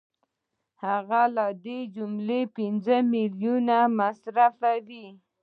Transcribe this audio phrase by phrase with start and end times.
[0.83, 5.07] هغه له دې جملې پنځه میلیونه مصرفوي